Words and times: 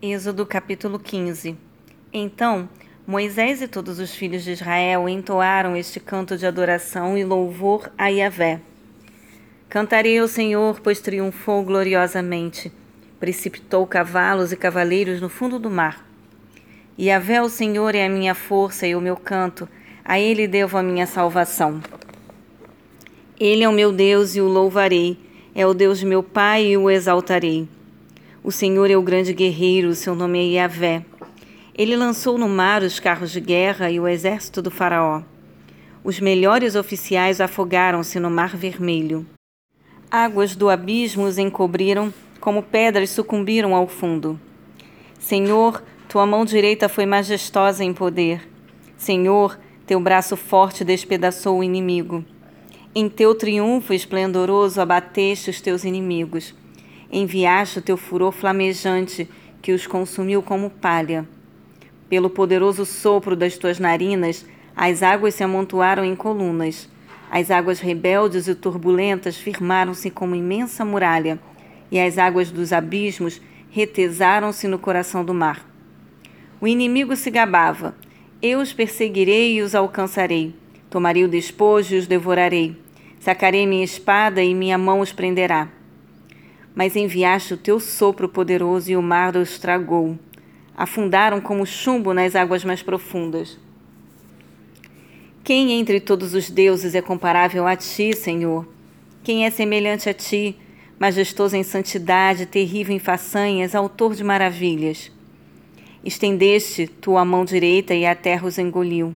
Êxodo 0.00 0.46
capítulo 0.46 0.96
15 0.96 1.56
Então 2.12 2.68
Moisés 3.04 3.60
e 3.60 3.66
todos 3.66 3.98
os 3.98 4.14
filhos 4.14 4.44
de 4.44 4.52
Israel 4.52 5.08
entoaram 5.08 5.76
este 5.76 5.98
canto 5.98 6.38
de 6.38 6.46
adoração 6.46 7.18
e 7.18 7.24
louvor 7.24 7.90
a 7.98 8.06
Yahvé. 8.06 8.60
Cantarei 9.68 10.16
ao 10.20 10.28
Senhor, 10.28 10.78
pois 10.80 11.00
triunfou 11.00 11.64
gloriosamente. 11.64 12.70
Precipitou 13.18 13.84
cavalos 13.88 14.52
e 14.52 14.56
cavaleiros 14.56 15.20
no 15.20 15.28
fundo 15.28 15.58
do 15.58 15.68
mar. 15.68 16.08
Yahvé, 16.96 17.42
o 17.42 17.48
Senhor, 17.48 17.92
é 17.92 18.06
a 18.06 18.08
minha 18.08 18.36
força 18.36 18.86
e 18.86 18.94
o 18.94 19.00
meu 19.00 19.16
canto, 19.16 19.68
a 20.04 20.16
Ele 20.20 20.46
devo 20.46 20.78
a 20.78 20.82
minha 20.82 21.08
salvação. 21.08 21.80
Ele 23.40 23.64
é 23.64 23.68
o 23.68 23.72
meu 23.72 23.90
Deus 23.90 24.36
e 24.36 24.40
o 24.40 24.46
louvarei, 24.46 25.18
é 25.56 25.66
o 25.66 25.74
Deus 25.74 25.98
de 25.98 26.06
meu 26.06 26.22
Pai 26.22 26.66
e 26.66 26.76
o 26.76 26.88
exaltarei. 26.88 27.68
O 28.48 28.50
Senhor 28.50 28.90
é 28.90 28.96
o 28.96 29.02
grande 29.02 29.34
guerreiro, 29.34 29.94
seu 29.94 30.14
nome 30.14 30.38
é 30.38 30.52
Yahvé. 30.54 31.04
Ele 31.74 31.94
lançou 31.94 32.38
no 32.38 32.48
mar 32.48 32.82
os 32.82 32.98
carros 32.98 33.30
de 33.30 33.42
guerra 33.42 33.90
e 33.90 34.00
o 34.00 34.08
exército 34.08 34.62
do 34.62 34.70
Faraó. 34.70 35.20
Os 36.02 36.18
melhores 36.18 36.74
oficiais 36.74 37.42
afogaram-se 37.42 38.18
no 38.18 38.30
Mar 38.30 38.56
Vermelho. 38.56 39.26
Águas 40.10 40.56
do 40.56 40.70
abismo 40.70 41.24
os 41.24 41.36
encobriram, 41.36 42.10
como 42.40 42.62
pedras 42.62 43.10
sucumbiram 43.10 43.74
ao 43.74 43.86
fundo. 43.86 44.40
Senhor, 45.18 45.84
tua 46.08 46.24
mão 46.24 46.46
direita 46.46 46.88
foi 46.88 47.04
majestosa 47.04 47.84
em 47.84 47.92
poder. 47.92 48.48
Senhor, 48.96 49.60
teu 49.86 50.00
braço 50.00 50.38
forte 50.38 50.84
despedaçou 50.84 51.58
o 51.58 51.62
inimigo. 51.62 52.24
Em 52.94 53.10
teu 53.10 53.34
triunfo 53.34 53.92
esplendoroso 53.92 54.80
abateste 54.80 55.50
os 55.50 55.60
teus 55.60 55.84
inimigos. 55.84 56.54
Enviaste 57.10 57.78
o 57.78 57.82
teu 57.82 57.96
furor 57.96 58.32
flamejante, 58.32 59.28
que 59.62 59.72
os 59.72 59.86
consumiu 59.86 60.42
como 60.42 60.68
palha. 60.68 61.26
Pelo 62.06 62.28
poderoso 62.28 62.84
sopro 62.84 63.34
das 63.34 63.56
tuas 63.56 63.78
narinas, 63.78 64.44
as 64.76 65.02
águas 65.02 65.34
se 65.34 65.42
amontoaram 65.42 66.04
em 66.04 66.14
colunas. 66.14 66.88
As 67.30 67.50
águas 67.50 67.80
rebeldes 67.80 68.46
e 68.46 68.54
turbulentas 68.54 69.38
firmaram-se 69.38 70.10
como 70.10 70.34
imensa 70.34 70.84
muralha, 70.84 71.38
e 71.90 71.98
as 71.98 72.18
águas 72.18 72.50
dos 72.50 72.74
abismos 72.74 73.40
retesaram-se 73.70 74.68
no 74.68 74.78
coração 74.78 75.24
do 75.24 75.32
mar. 75.32 75.66
O 76.60 76.68
inimigo 76.68 77.16
se 77.16 77.30
gabava: 77.30 77.94
Eu 78.42 78.60
os 78.60 78.74
perseguirei 78.74 79.54
e 79.54 79.62
os 79.62 79.74
alcançarei. 79.74 80.54
Tomarei 80.90 81.24
o 81.24 81.28
despojo 81.28 81.94
e 81.94 81.98
os 81.98 82.06
devorarei. 82.06 82.76
Sacarei 83.18 83.66
minha 83.66 83.84
espada 83.84 84.42
e 84.42 84.54
minha 84.54 84.76
mão 84.76 85.00
os 85.00 85.12
prenderá 85.12 85.68
mas 86.78 86.94
enviaste 86.94 87.54
o 87.54 87.56
teu 87.56 87.80
sopro 87.80 88.28
poderoso 88.28 88.88
e 88.88 88.96
o 88.96 89.02
mar 89.02 89.36
os 89.36 89.58
tragou. 89.58 90.16
Afundaram 90.76 91.40
como 91.40 91.66
chumbo 91.66 92.14
nas 92.14 92.36
águas 92.36 92.62
mais 92.62 92.84
profundas. 92.84 93.58
Quem 95.42 95.72
entre 95.72 95.98
todos 95.98 96.34
os 96.34 96.48
deuses 96.48 96.94
é 96.94 97.02
comparável 97.02 97.66
a 97.66 97.74
ti, 97.74 98.14
Senhor? 98.14 98.64
Quem 99.24 99.44
é 99.44 99.50
semelhante 99.50 100.08
a 100.08 100.14
ti, 100.14 100.56
majestoso 101.00 101.56
em 101.56 101.64
santidade, 101.64 102.46
terrível 102.46 102.94
em 102.94 103.00
façanhas, 103.00 103.74
autor 103.74 104.14
de 104.14 104.22
maravilhas? 104.22 105.10
Estendeste 106.04 106.86
tua 106.86 107.24
mão 107.24 107.44
direita 107.44 107.92
e 107.92 108.06
a 108.06 108.14
terra 108.14 108.46
os 108.46 108.56
engoliu. 108.56 109.10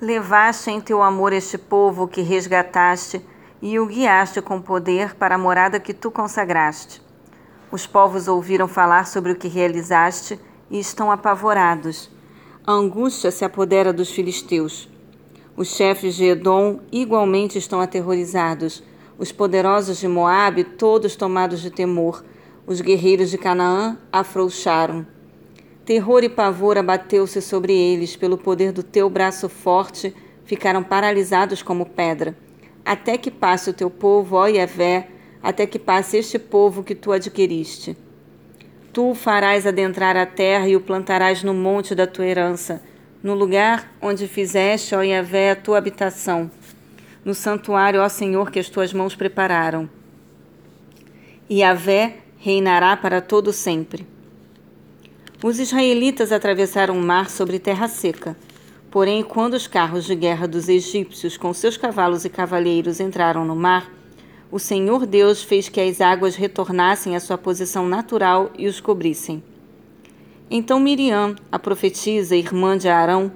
Levaste 0.00 0.70
em 0.70 0.80
teu 0.80 1.02
amor 1.02 1.32
este 1.32 1.58
povo 1.58 2.06
que 2.06 2.22
resgataste 2.22 3.20
e 3.60 3.78
o 3.78 3.86
guiaste 3.86 4.42
com 4.42 4.60
poder 4.60 5.14
para 5.14 5.34
a 5.34 5.38
morada 5.38 5.80
que 5.80 5.94
tu 5.94 6.10
consagraste. 6.10 7.00
Os 7.70 7.86
povos 7.86 8.28
ouviram 8.28 8.68
falar 8.68 9.06
sobre 9.06 9.32
o 9.32 9.36
que 9.36 9.48
realizaste 9.48 10.38
e 10.70 10.78
estão 10.78 11.10
apavorados. 11.10 12.10
A 12.66 12.72
angústia 12.72 13.30
se 13.30 13.44
apodera 13.44 13.92
dos 13.92 14.10
filisteus. 14.10 14.88
Os 15.56 15.68
chefes 15.68 16.14
de 16.14 16.24
Edom 16.26 16.80
igualmente 16.92 17.58
estão 17.58 17.80
aterrorizados. 17.80 18.82
Os 19.18 19.32
poderosos 19.32 19.98
de 19.98 20.06
Moabe, 20.06 20.64
todos 20.64 21.16
tomados 21.16 21.60
de 21.60 21.70
temor. 21.70 22.24
Os 22.66 22.80
guerreiros 22.80 23.30
de 23.30 23.38
Canaã 23.38 23.96
afrouxaram. 24.12 25.06
Terror 25.84 26.22
e 26.24 26.28
pavor 26.28 26.76
abateu-se 26.76 27.40
sobre 27.40 27.72
eles, 27.72 28.16
pelo 28.16 28.36
poder 28.36 28.72
do 28.72 28.82
teu 28.82 29.08
braço 29.08 29.48
forte, 29.48 30.14
ficaram 30.44 30.82
paralisados 30.82 31.62
como 31.62 31.86
pedra 31.86 32.36
até 32.86 33.18
que 33.18 33.32
passe 33.32 33.68
o 33.68 33.74
teu 33.74 33.90
povo, 33.90 34.36
ó 34.36 34.46
Yahvé, 34.46 35.08
até 35.42 35.66
que 35.66 35.76
passe 35.76 36.16
este 36.16 36.38
povo 36.38 36.84
que 36.84 36.94
tu 36.94 37.10
adquiriste. 37.10 37.96
Tu 38.92 39.10
o 39.10 39.14
farás 39.14 39.66
adentrar 39.66 40.16
a 40.16 40.24
terra 40.24 40.68
e 40.68 40.76
o 40.76 40.80
plantarás 40.80 41.42
no 41.42 41.52
monte 41.52 41.96
da 41.96 42.06
tua 42.06 42.24
herança, 42.24 42.80
no 43.20 43.34
lugar 43.34 43.92
onde 44.00 44.28
fizeste, 44.28 44.94
ó 44.94 45.02
Yahvé, 45.02 45.50
a 45.50 45.56
tua 45.56 45.78
habitação, 45.78 46.48
no 47.24 47.34
santuário, 47.34 48.00
ó 48.00 48.08
Senhor, 48.08 48.52
que 48.52 48.60
as 48.60 48.68
tuas 48.68 48.92
mãos 48.92 49.16
prepararam. 49.16 49.90
Yahvé 51.50 52.18
reinará 52.38 52.96
para 52.96 53.20
todo 53.20 53.52
sempre. 53.52 54.06
Os 55.42 55.58
israelitas 55.58 56.30
atravessaram 56.30 56.96
o 56.96 57.02
mar 57.02 57.30
sobre 57.30 57.58
terra 57.58 57.88
seca. 57.88 58.36
Porém, 58.96 59.22
quando 59.22 59.52
os 59.52 59.66
carros 59.66 60.06
de 60.06 60.14
guerra 60.14 60.48
dos 60.48 60.70
egípcios 60.70 61.36
com 61.36 61.52
seus 61.52 61.76
cavalos 61.76 62.24
e 62.24 62.30
cavaleiros 62.30 62.98
entraram 62.98 63.44
no 63.44 63.54
mar, 63.54 63.92
o 64.50 64.58
Senhor 64.58 65.04
Deus 65.04 65.42
fez 65.42 65.68
que 65.68 65.82
as 65.82 66.00
águas 66.00 66.34
retornassem 66.34 67.14
à 67.14 67.20
sua 67.20 67.36
posição 67.36 67.86
natural 67.86 68.50
e 68.56 68.66
os 68.66 68.80
cobrissem. 68.80 69.42
Então 70.50 70.80
Miriam, 70.80 71.36
a 71.52 71.58
profetisa, 71.58 72.34
irmã 72.34 72.78
de 72.78 72.88
Arão, 72.88 73.30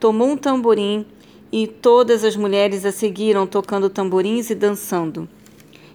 tomou 0.00 0.28
um 0.28 0.36
tamborim 0.38 1.04
e 1.52 1.66
todas 1.66 2.24
as 2.24 2.34
mulheres 2.34 2.86
a 2.86 2.90
seguiram 2.90 3.46
tocando 3.46 3.90
tamborins 3.90 4.48
e 4.48 4.54
dançando. 4.54 5.28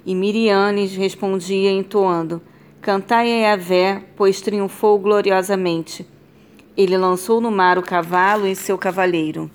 E 0.05 0.13
Miriam 0.13 0.69
lhes 0.73 0.95
respondia 0.95 1.71
entoando: 1.71 2.39
Cantai 2.79 3.31
a 3.31 3.49
Yahvé, 3.49 4.03
pois 4.15 4.41
triunfou 4.41 4.99
gloriosamente. 4.99 6.05
Ele 6.75 6.97
lançou 6.97 7.41
no 7.41 7.51
mar 7.51 7.77
o 7.77 7.81
cavalo 7.81 8.47
e 8.47 8.55
seu 8.55 8.77
cavaleiro. 8.77 9.51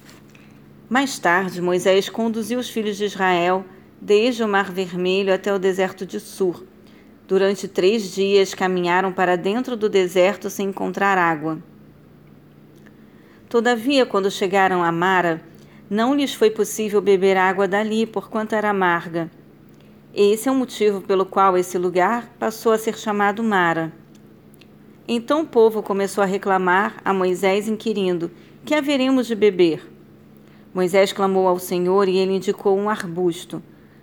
Mais 0.89 1.19
tarde, 1.19 1.63
Moisés 1.63 2.09
conduziu 2.09 2.59
os 2.59 2.69
filhos 2.69 2.97
de 2.97 3.05
Israel 3.05 3.65
desde 4.01 4.45
o 4.45 4.49
Mar 4.49 4.71
Vermelho 4.71 5.33
até 5.33 5.53
o 5.53 5.59
deserto 5.59 6.05
de 6.05 6.21
Sur. 6.21 6.65
Durante 7.27 7.67
três 7.67 8.15
dias 8.15 8.55
caminharam 8.55 9.13
para 9.13 9.35
dentro 9.37 9.77
do 9.77 9.89
deserto 9.89 10.51
sem 10.51 10.69
encontrar 10.69 11.19
água. 11.19 11.59
Todavia, 13.49 14.05
quando 14.05 14.31
chegaram 14.31 14.85
a 14.85 14.93
Mara, 14.93 15.41
não 15.89 16.15
lhes 16.15 16.35
foi 16.35 16.51
possível 16.51 17.01
beber 17.01 17.37
água 17.37 17.67
dali, 17.67 18.07
porquanto 18.07 18.55
era 18.55 18.71
amarga. 18.71 19.31
Esse 20.15 20.49
é 20.49 20.53
o 20.53 20.55
motivo 20.55 21.01
pelo 21.01 21.25
qual 21.25 21.57
esse 21.57 21.79
lugar 21.79 22.33
passou 22.39 22.73
a 22.73 22.79
ser 22.79 22.97
chamado 22.99 23.43
Mara. 23.43 23.93
Então 25.09 25.43
o 25.43 25.47
povo 25.47 25.83
começou 25.83 26.23
a 26.23 26.27
reclamar 26.27 27.01
a 27.05 27.15
Moisés, 27.15 27.69
inquirindo: 27.69 28.31
Que 28.65 28.75
haveremos 28.75 29.27
de 29.27 29.35
beber? 29.35 29.89
Moisés 30.75 31.13
clamou 31.13 31.47
ao 31.47 31.59
Senhor 31.59 32.09
e 32.09 32.19
ele 32.19 32.35
indicou 32.35 32.77
um 32.77 32.91
arbusto. 32.91 33.63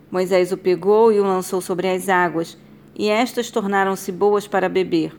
Moisés 0.10 0.52
o 0.52 0.58
pegou 0.58 1.12
e 1.12 1.20
o 1.20 1.24
lançou 1.24 1.60
sobre 1.60 1.90
as 1.90 2.08
águas, 2.08 2.58
e 2.96 3.10
estas 3.10 3.52
tornaram-se 3.52 4.12
boas 4.12 4.48
para 4.48 4.70
beber. 4.70 5.14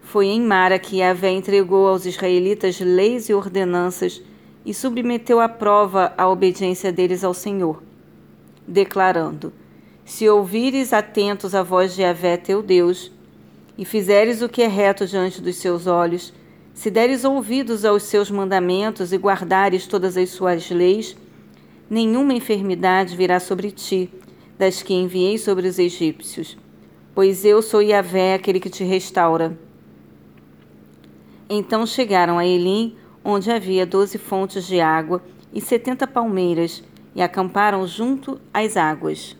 Foi 0.00 0.26
em 0.26 0.40
Mara 0.40 0.78
que 0.78 0.96
Yahvé 0.96 1.30
entregou 1.30 1.86
aos 1.86 2.06
israelitas 2.06 2.80
leis 2.80 3.28
e 3.28 3.34
ordenanças 3.34 4.22
e 4.64 4.72
submeteu 4.72 5.40
à 5.40 5.48
prova 5.48 6.12
a 6.16 6.28
obediência 6.28 6.90
deles 6.90 7.22
ao 7.22 7.34
Senhor, 7.34 7.82
declarando: 8.66 9.52
Se 10.04 10.28
ouvires 10.28 10.92
atentos 10.92 11.54
a 11.54 11.62
voz 11.62 11.94
de 11.94 12.02
Yahvé 12.02 12.36
teu 12.38 12.62
Deus, 12.62 13.12
e 13.76 13.84
fizeres 13.84 14.42
o 14.42 14.48
que 14.48 14.62
é 14.62 14.68
reto 14.68 15.06
diante 15.06 15.40
dos 15.40 15.56
seus 15.56 15.86
olhos, 15.86 16.32
se 16.74 16.90
deres 16.90 17.24
ouvidos 17.24 17.84
aos 17.84 18.04
seus 18.04 18.30
mandamentos 18.30 19.12
e 19.12 19.16
guardares 19.16 19.86
todas 19.86 20.16
as 20.16 20.30
suas 20.30 20.70
leis, 20.70 21.16
nenhuma 21.88 22.32
enfermidade 22.32 23.16
virá 23.16 23.40
sobre 23.40 23.70
ti, 23.70 24.10
das 24.58 24.82
que 24.82 24.94
enviei 24.94 25.38
sobre 25.38 25.66
os 25.66 25.78
egípcios, 25.78 26.56
pois 27.14 27.44
eu 27.44 27.62
sou 27.62 27.82
Yahvé, 27.82 28.34
aquele 28.34 28.60
que 28.60 28.70
te 28.70 28.84
restaura. 28.84 29.58
Então 31.48 31.86
chegaram 31.86 32.38
a 32.38 32.46
Elim, 32.46 32.94
onde 33.24 33.50
havia 33.50 33.84
doze 33.84 34.18
fontes 34.18 34.66
de 34.66 34.80
água 34.80 35.22
e 35.52 35.60
setenta 35.60 36.06
palmeiras, 36.06 36.82
e 37.14 37.20
acamparam 37.20 37.86
junto 37.86 38.40
às 38.54 38.76
águas. 38.76 39.36